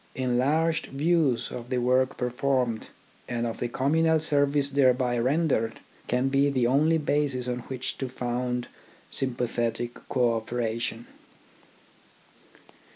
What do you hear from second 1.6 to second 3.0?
the work performed,